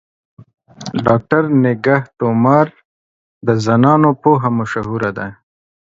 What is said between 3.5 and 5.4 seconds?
زنانو پوهه مشهوره ده.